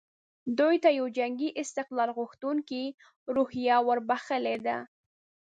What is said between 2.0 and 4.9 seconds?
غوښتونکې روحیه وربخښلې ده.